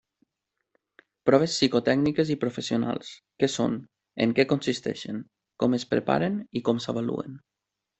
[1.29, 3.13] Proves psicotècniques i professionals:
[3.45, 3.79] què són,
[4.27, 5.25] en què consisteixen,
[5.63, 7.43] com es preparen i com s'avaluen.